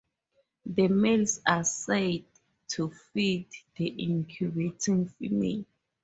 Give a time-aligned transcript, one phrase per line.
[0.65, 2.23] The males are said
[2.69, 5.65] to feed the incubating female.